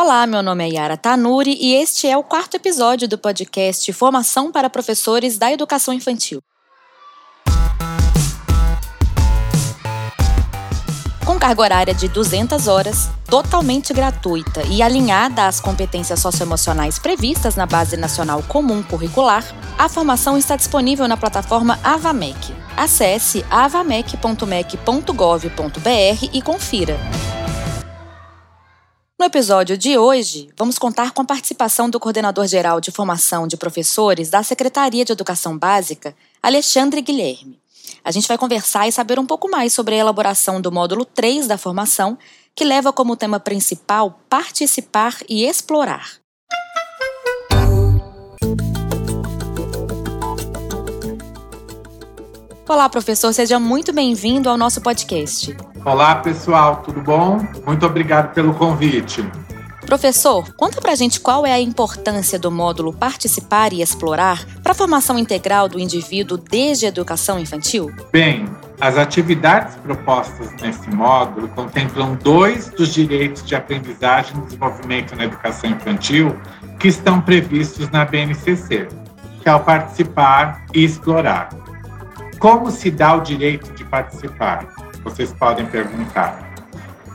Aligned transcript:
Olá, 0.00 0.28
meu 0.28 0.44
nome 0.44 0.64
é 0.64 0.74
Yara 0.74 0.96
Tanuri 0.96 1.58
e 1.60 1.74
este 1.74 2.06
é 2.06 2.16
o 2.16 2.22
quarto 2.22 2.54
episódio 2.54 3.08
do 3.08 3.18
podcast 3.18 3.92
Formação 3.92 4.52
para 4.52 4.70
Professores 4.70 5.38
da 5.38 5.50
Educação 5.50 5.92
Infantil. 5.92 6.40
Com 11.26 11.36
carga 11.36 11.62
horária 11.62 11.92
de 11.92 12.06
200 12.06 12.68
horas, 12.68 13.10
totalmente 13.28 13.92
gratuita 13.92 14.62
e 14.70 14.82
alinhada 14.82 15.48
às 15.48 15.58
competências 15.58 16.20
socioemocionais 16.20 17.00
previstas 17.00 17.56
na 17.56 17.66
Base 17.66 17.96
Nacional 17.96 18.40
Comum 18.44 18.84
Curricular, 18.84 19.44
a 19.76 19.88
formação 19.88 20.38
está 20.38 20.54
disponível 20.54 21.08
na 21.08 21.16
plataforma 21.16 21.76
Avamec. 21.82 22.54
Acesse 22.76 23.44
avamec.mec.gov.br 23.50 26.28
e 26.32 26.40
confira. 26.40 26.96
No 29.20 29.26
episódio 29.26 29.76
de 29.76 29.98
hoje, 29.98 30.48
vamos 30.56 30.78
contar 30.78 31.10
com 31.10 31.22
a 31.22 31.24
participação 31.24 31.90
do 31.90 31.98
coordenador 31.98 32.46
geral 32.46 32.80
de 32.80 32.92
formação 32.92 33.48
de 33.48 33.56
professores 33.56 34.30
da 34.30 34.44
Secretaria 34.44 35.04
de 35.04 35.10
Educação 35.10 35.58
Básica, 35.58 36.14
Alexandre 36.40 37.02
Guilherme. 37.02 37.58
A 38.04 38.12
gente 38.12 38.28
vai 38.28 38.38
conversar 38.38 38.86
e 38.86 38.92
saber 38.92 39.18
um 39.18 39.26
pouco 39.26 39.50
mais 39.50 39.72
sobre 39.72 39.96
a 39.96 39.98
elaboração 39.98 40.60
do 40.60 40.70
módulo 40.70 41.04
3 41.04 41.48
da 41.48 41.58
formação, 41.58 42.16
que 42.54 42.64
leva 42.64 42.92
como 42.92 43.16
tema 43.16 43.40
principal 43.40 44.20
participar 44.30 45.16
e 45.28 45.44
explorar. 45.44 46.12
Olá, 52.68 52.88
professor, 52.88 53.34
seja 53.34 53.58
muito 53.58 53.92
bem-vindo 53.92 54.48
ao 54.48 54.56
nosso 54.56 54.80
podcast. 54.80 55.56
Olá, 55.84 56.16
pessoal, 56.16 56.82
tudo 56.84 57.00
bom? 57.00 57.38
Muito 57.64 57.86
obrigado 57.86 58.34
pelo 58.34 58.54
convite. 58.54 59.24
Professor, 59.86 60.52
conta 60.54 60.80
pra 60.80 60.94
gente 60.94 61.18
qual 61.18 61.46
é 61.46 61.52
a 61.52 61.60
importância 61.60 62.38
do 62.38 62.50
módulo 62.50 62.92
Participar 62.92 63.72
e 63.72 63.80
Explorar 63.80 64.44
para 64.62 64.72
a 64.72 64.74
formação 64.74 65.18
integral 65.18 65.68
do 65.68 65.78
indivíduo 65.78 66.36
desde 66.36 66.84
a 66.84 66.88
educação 66.88 67.38
infantil? 67.38 67.90
Bem, 68.12 68.46
as 68.80 68.98
atividades 68.98 69.76
propostas 69.76 70.52
nesse 70.60 70.90
módulo 70.90 71.48
contemplam 71.48 72.16
dois 72.16 72.68
dos 72.68 72.92
direitos 72.92 73.42
de 73.44 73.54
aprendizagem 73.54 74.36
e 74.36 74.40
desenvolvimento 74.42 75.16
na 75.16 75.24
educação 75.24 75.70
infantil 75.70 76.36
que 76.78 76.88
estão 76.88 77.20
previstos 77.20 77.88
na 77.90 78.04
BNCC, 78.04 78.88
que 79.40 79.48
é 79.48 79.54
o 79.54 79.60
participar 79.60 80.66
e 80.74 80.84
explorar. 80.84 81.48
Como 82.38 82.70
se 82.70 82.90
dá 82.90 83.14
o 83.14 83.20
direito 83.20 83.72
de 83.72 83.84
participar? 83.84 84.77
Vocês 85.08 85.32
podem 85.32 85.64
perguntar. 85.64 86.54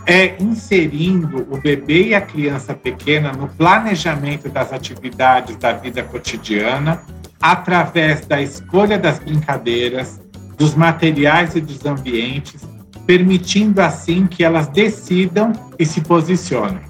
É 0.05 0.35
inserindo 0.41 1.47
o 1.49 1.57
bebê 1.57 2.07
e 2.07 2.15
a 2.15 2.21
criança 2.21 2.73
pequena 2.73 3.31
no 3.31 3.47
planejamento 3.47 4.49
das 4.49 4.73
atividades 4.73 5.55
da 5.57 5.73
vida 5.73 6.01
cotidiana, 6.03 7.01
através 7.39 8.25
da 8.25 8.41
escolha 8.41 8.97
das 8.97 9.19
brincadeiras, 9.19 10.19
dos 10.57 10.73
materiais 10.73 11.55
e 11.55 11.61
dos 11.61 11.85
ambientes, 11.85 12.67
permitindo 13.05 13.79
assim 13.79 14.25
que 14.25 14.43
elas 14.43 14.67
decidam 14.67 15.53
e 15.77 15.85
se 15.85 16.01
posicionem. 16.01 16.81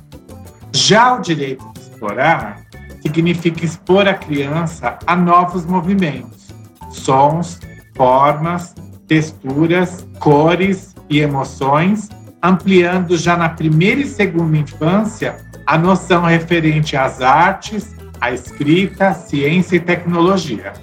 Já 0.72 1.16
o 1.16 1.22
direito 1.22 1.64
de 1.74 1.82
explorar 1.82 2.62
significa 3.02 3.66
expor 3.66 4.08
a 4.08 4.14
criança 4.14 4.98
a 5.06 5.16
novos 5.16 5.66
movimentos, 5.66 6.48
sons, 6.90 7.60
formas, 7.96 8.74
texturas, 9.08 10.08
cores 10.20 10.93
e 11.10 11.20
emoções, 11.20 12.10
ampliando 12.42 13.18
já 13.18 13.38
na 13.38 13.50
primeira 13.50 14.02
e 14.02 14.06
segunda 14.06 14.58
infância 14.58 15.38
a 15.66 15.78
noção 15.78 16.24
referente 16.24 16.96
às 16.98 17.22
artes, 17.22 17.96
à 18.20 18.32
escrita, 18.32 19.14
ciência 19.14 19.78
e 19.78 19.80
tecnologia. 19.80 20.74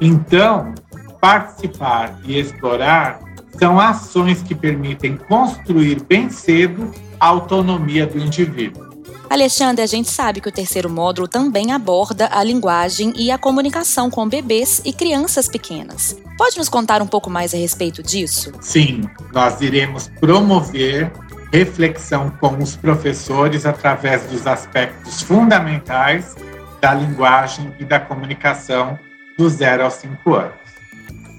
Então, 0.00 0.74
participar 1.20 2.18
e 2.24 2.38
explorar 2.38 3.20
são 3.58 3.78
ações 3.78 4.42
que 4.42 4.54
permitem 4.54 5.16
construir 5.16 6.02
bem 6.08 6.28
cedo 6.28 6.90
a 7.20 7.28
autonomia 7.28 8.06
do 8.06 8.18
indivíduo. 8.18 8.93
Alexandre, 9.34 9.82
a 9.82 9.86
gente 9.86 10.08
sabe 10.08 10.40
que 10.40 10.48
o 10.48 10.52
terceiro 10.52 10.88
módulo 10.88 11.26
também 11.26 11.72
aborda 11.72 12.28
a 12.30 12.44
linguagem 12.44 13.12
e 13.16 13.32
a 13.32 13.36
comunicação 13.36 14.08
com 14.08 14.28
bebês 14.28 14.80
e 14.84 14.92
crianças 14.92 15.48
pequenas. 15.48 16.16
Pode 16.38 16.56
nos 16.56 16.68
contar 16.68 17.02
um 17.02 17.06
pouco 17.08 17.28
mais 17.28 17.52
a 17.52 17.56
respeito 17.56 18.00
disso? 18.00 18.52
Sim, 18.60 19.02
nós 19.32 19.60
iremos 19.60 20.08
promover 20.20 21.10
reflexão 21.52 22.30
com 22.38 22.56
os 22.58 22.76
professores 22.76 23.66
através 23.66 24.22
dos 24.26 24.46
aspectos 24.46 25.20
fundamentais 25.22 26.36
da 26.80 26.94
linguagem 26.94 27.74
e 27.80 27.84
da 27.84 27.98
comunicação 27.98 28.96
do 29.36 29.50
zero 29.50 29.82
aos 29.82 29.94
cinco 29.94 30.34
anos. 30.34 30.54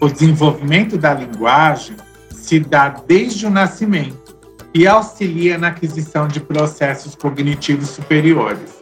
O 0.01 0.09
desenvolvimento 0.09 0.97
da 0.97 1.13
linguagem 1.13 1.95
se 2.29 2.59
dá 2.59 2.89
desde 2.89 3.45
o 3.45 3.50
nascimento 3.50 4.25
e 4.75 4.86
auxilia 4.86 5.58
na 5.58 5.69
aquisição 5.69 6.28
de 6.28 6.41
processos 6.41 7.16
cognitivos 7.16 7.88
superiores, 7.91 8.81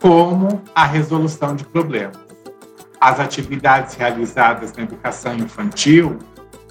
como 0.00 0.62
a 0.74 0.86
resolução 0.86 1.54
de 1.54 1.64
problemas. 1.64 2.16
As 2.98 3.20
atividades 3.20 3.94
realizadas 3.94 4.72
na 4.72 4.84
educação 4.84 5.36
infantil, 5.36 6.18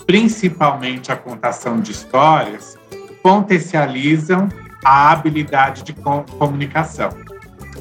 principalmente 0.08 1.12
a 1.12 1.16
contação 1.16 1.80
de 1.80 1.92
histórias, 1.92 2.76
potencializam 3.22 4.50
a 4.84 5.12
habilidade 5.12 5.84
de 5.84 5.94
comunicação. 6.40 7.10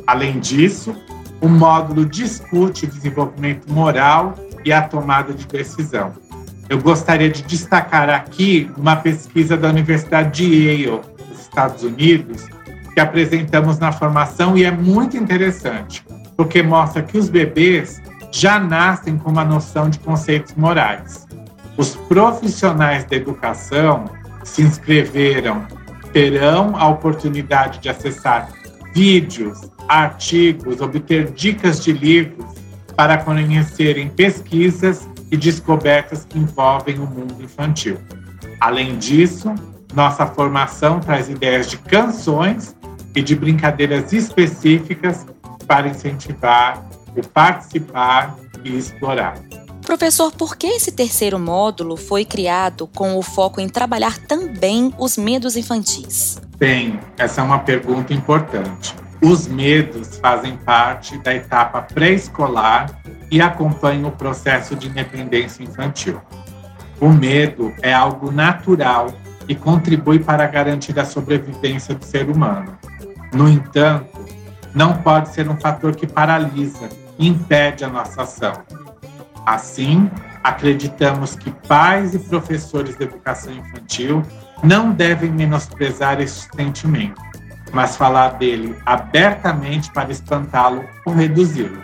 Além 0.07 0.41
disso, 0.41 0.95
o 1.41 1.49
módulo 1.49 2.05
discute 2.05 2.85
o 2.85 2.89
desenvolvimento 2.89 3.67
moral 3.73 4.35
e 4.63 4.71
a 4.71 4.83
tomada 4.83 5.33
de 5.33 5.47
decisão, 5.47 6.13
eu 6.73 6.79
gostaria 6.79 7.29
de 7.29 7.43
destacar 7.43 8.09
aqui 8.09 8.71
uma 8.79 8.97
pesquisa 8.97 9.59
da 9.59 9.69
Universidade 9.69 10.43
de 10.43 10.71
Yale, 10.71 11.03
dos 11.29 11.41
Estados 11.43 11.83
Unidos, 11.83 12.47
que 12.95 12.99
apresentamos 12.99 13.79
na 13.79 13.93
formação 13.93 14.57
e 14.57 14.65
é 14.65 14.71
muito 14.71 15.15
interessante, 15.15 16.03
porque 16.35 16.63
mostra 16.63 17.03
que 17.03 17.19
os 17.19 17.29
bebês 17.29 18.01
já 18.31 18.59
nascem 18.59 19.19
com 19.19 19.31
uma 19.31 19.45
noção 19.45 19.91
de 19.91 19.99
conceitos 19.99 20.55
morais. 20.55 21.29
Os 21.77 21.95
profissionais 21.95 23.05
da 23.05 23.17
educação 23.17 24.07
se 24.43 24.63
inscreveram 24.63 25.67
terão 26.11 26.75
a 26.75 26.89
oportunidade 26.89 27.81
de 27.81 27.91
acessar 27.91 28.49
vídeos, 28.95 29.71
artigos, 29.87 30.81
obter 30.81 31.33
dicas 31.33 31.85
de 31.85 31.93
livros 31.93 32.47
para 32.97 33.19
conhecerem 33.19 34.09
pesquisas 34.09 35.07
e 35.33 35.37
descobertas 35.37 36.27
que 36.27 36.39
envolvem 36.39 36.99
o 36.99 37.07
mundo 37.07 37.43
infantil. 37.43 37.99
Além 38.61 38.99
disso, 38.99 39.53
nossa 39.95 40.27
formação 40.27 41.01
traz 41.01 41.29
ideias 41.29 41.69
de 41.69 41.79
canções 41.79 42.77
e 43.17 43.23
de 43.23 43.35
brincadeiras 43.35 44.13
específicas 44.13 45.27
para 45.67 45.89
incentivar 45.89 46.85
o 47.17 47.27
participar 47.27 48.37
e 48.63 48.77
explorar. 48.77 49.35
Professor, 49.85 50.33
por 50.33 50.57
que 50.57 50.67
esse 50.67 50.93
terceiro 50.93 51.39
módulo 51.39 51.97
foi 51.97 52.25
criado 52.25 52.87
com 52.87 53.17
o 53.17 53.23
foco 53.23 53.61
em 53.61 53.69
trabalhar 53.69 54.17
também 54.19 54.95
os 54.99 55.17
medos 55.17 55.57
infantis? 55.57 56.41
Bem, 56.57 57.01
essa 57.19 57.41
é 57.41 57.45
uma 57.45 57.59
pergunta 57.59 58.15
importante. 58.15 58.95
Os 59.25 59.47
medos 59.47 60.19
fazem 60.19 60.57
parte 60.57 61.17
da 61.19 61.33
etapa 61.33 61.81
pré-escolar 61.81 62.91
e 63.31 63.41
acompanham 63.41 64.09
o 64.09 64.13
processo 64.13 64.75
de 64.75 64.89
independência 64.89 65.63
infantil. 65.63 66.21
O 67.01 67.09
medo 67.09 67.73
é 67.83 67.95
algo 67.95 68.33
natural 68.33 69.15
e 69.47 69.55
contribui 69.55 70.19
para 70.19 70.45
garantir 70.49 70.99
a 70.99 71.05
sobrevivência 71.05 71.95
do 71.95 72.05
ser 72.05 72.29
humano. 72.29 72.77
No 73.33 73.49
entanto, 73.49 74.11
não 74.75 74.97
pode 74.97 75.29
ser 75.29 75.49
um 75.49 75.57
fator 75.57 75.95
que 75.95 76.07
paralisa 76.07 76.89
e 77.17 77.29
impede 77.29 77.85
a 77.85 77.89
nossa 77.89 78.23
ação. 78.23 78.55
Assim, 79.47 80.11
acreditamos 80.43 81.37
que 81.37 81.53
pais 81.69 82.13
e 82.13 82.19
professores 82.19 82.97
de 82.97 83.05
educação 83.05 83.53
infantil 83.53 84.21
não 84.65 84.91
devem 84.91 85.31
menosprezar 85.31 86.21
esse 86.21 86.49
sentimento 86.57 87.32
mas 87.73 87.97
falar 87.97 88.35
dele 88.35 88.77
abertamente 88.85 89.91
para 89.91 90.13
espantá-lo 90.13 90.85
ou 91.05 91.15
reduzi-lo. 91.15 91.83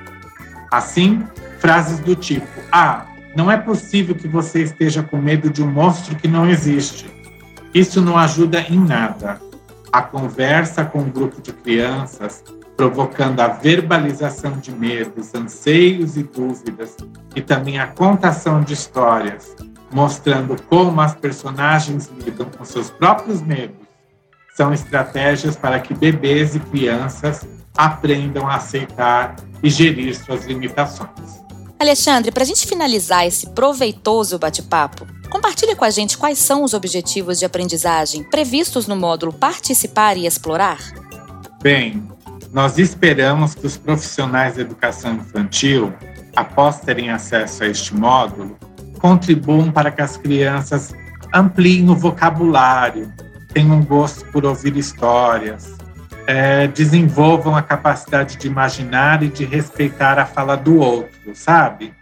Assim, 0.70 1.24
frases 1.58 1.98
do 2.00 2.14
tipo: 2.14 2.46
Ah, 2.70 3.06
não 3.34 3.50
é 3.50 3.56
possível 3.56 4.14
que 4.14 4.28
você 4.28 4.62
esteja 4.62 5.02
com 5.02 5.16
medo 5.16 5.50
de 5.50 5.62
um 5.62 5.70
monstro 5.70 6.14
que 6.14 6.28
não 6.28 6.48
existe. 6.48 7.10
Isso 7.72 8.00
não 8.00 8.16
ajuda 8.16 8.60
em 8.60 8.78
nada. 8.78 9.40
A 9.90 10.02
conversa 10.02 10.84
com 10.84 11.00
um 11.00 11.10
grupo 11.10 11.40
de 11.40 11.52
crianças, 11.52 12.44
provocando 12.76 13.40
a 13.40 13.48
verbalização 13.48 14.58
de 14.58 14.70
medos, 14.70 15.34
anseios 15.34 16.16
e 16.16 16.22
dúvidas, 16.22 16.96
e 17.34 17.40
também 17.40 17.78
a 17.78 17.86
contação 17.86 18.60
de 18.60 18.74
histórias, 18.74 19.56
mostrando 19.90 20.56
como 20.68 21.00
as 21.00 21.14
personagens 21.14 22.10
lidam 22.22 22.46
com 22.56 22.64
seus 22.64 22.90
próprios 22.90 23.40
medos 23.40 23.87
são 24.58 24.74
estratégias 24.74 25.54
para 25.54 25.78
que 25.78 25.94
bebês 25.94 26.56
e 26.56 26.58
crianças 26.58 27.46
aprendam 27.76 28.44
a 28.48 28.56
aceitar 28.56 29.36
e 29.62 29.70
gerir 29.70 30.12
suas 30.16 30.46
limitações. 30.46 31.44
Alexandre, 31.78 32.32
para 32.32 32.42
a 32.42 32.46
gente 32.46 32.66
finalizar 32.66 33.24
esse 33.24 33.46
proveitoso 33.50 34.36
bate-papo, 34.36 35.06
compartilhe 35.30 35.76
com 35.76 35.84
a 35.84 35.90
gente 35.90 36.18
quais 36.18 36.40
são 36.40 36.64
os 36.64 36.74
objetivos 36.74 37.38
de 37.38 37.44
aprendizagem 37.44 38.24
previstos 38.24 38.88
no 38.88 38.96
módulo 38.96 39.32
Participar 39.32 40.16
e 40.16 40.26
Explorar. 40.26 40.78
Bem, 41.62 42.02
nós 42.52 42.78
esperamos 42.78 43.54
que 43.54 43.64
os 43.64 43.76
profissionais 43.76 44.56
da 44.56 44.62
educação 44.62 45.14
infantil, 45.14 45.94
após 46.34 46.80
terem 46.80 47.10
acesso 47.10 47.62
a 47.62 47.68
este 47.68 47.94
módulo, 47.94 48.58
contribuam 48.98 49.70
para 49.70 49.92
que 49.92 50.02
as 50.02 50.16
crianças 50.16 50.92
ampliem 51.32 51.88
o 51.88 51.94
vocabulário, 51.94 53.12
tenham 53.52 53.76
um 53.76 53.84
gosto 53.84 54.24
por 54.26 54.44
ouvir 54.44 54.76
histórias, 54.76 55.76
é, 56.26 56.66
desenvolvam 56.66 57.56
a 57.56 57.62
capacidade 57.62 58.36
de 58.36 58.46
imaginar 58.46 59.22
e 59.22 59.28
de 59.28 59.44
respeitar 59.44 60.18
a 60.18 60.26
fala 60.26 60.56
do 60.56 60.76
outro, 60.76 61.34
sabe? 61.34 61.94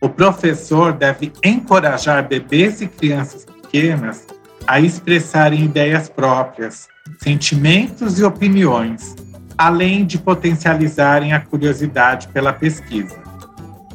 O 0.00 0.08
professor 0.08 0.92
deve 0.92 1.32
encorajar 1.44 2.26
bebês 2.26 2.80
e 2.80 2.86
crianças 2.86 3.44
pequenas 3.44 4.26
a 4.66 4.80
expressarem 4.80 5.64
ideias 5.64 6.08
próprias, 6.08 6.88
sentimentos 7.18 8.18
e 8.18 8.24
opiniões, 8.24 9.14
além 9.56 10.04
de 10.04 10.18
potencializarem 10.18 11.32
a 11.32 11.40
curiosidade 11.40 12.28
pela 12.28 12.52
pesquisa. 12.52 13.22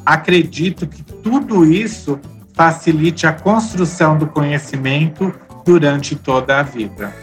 Acredito 0.06 0.88
que 0.88 1.04
tudo 1.04 1.66
isso 1.66 2.20
facilite 2.54 3.26
a 3.26 3.34
construção 3.34 4.18
do 4.18 4.28
conhecimento 4.28 5.34
durante 5.70 6.16
toda 6.16 6.60
a 6.60 6.64
vida. 6.64 7.14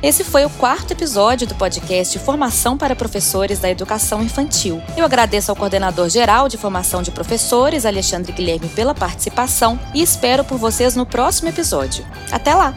Esse 0.00 0.22
foi 0.22 0.44
o 0.44 0.50
quarto 0.50 0.92
episódio 0.92 1.48
do 1.48 1.56
podcast 1.56 2.16
Formação 2.20 2.78
para 2.78 2.94
Professores 2.94 3.58
da 3.58 3.68
Educação 3.68 4.22
Infantil. 4.22 4.80
Eu 4.96 5.04
agradeço 5.04 5.50
ao 5.50 5.56
coordenador 5.56 6.08
geral 6.08 6.48
de 6.48 6.56
formação 6.56 7.02
de 7.02 7.10
professores, 7.10 7.84
Alexandre 7.84 8.30
Guilherme, 8.30 8.68
pela 8.68 8.94
participação 8.94 9.76
e 9.92 10.00
espero 10.00 10.44
por 10.44 10.58
vocês 10.58 10.94
no 10.94 11.04
próximo 11.04 11.48
episódio. 11.48 12.06
Até 12.30 12.54
lá! 12.54 12.72